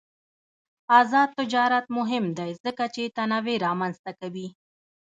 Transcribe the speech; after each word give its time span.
آزاد 0.99 1.29
تجارت 1.39 1.85
مهم 1.97 2.25
دی 2.37 2.51
ځکه 2.65 2.83
چې 2.93 3.13
تنوع 3.15 3.57
رامنځته 3.67 4.11
کوي. 4.19 4.47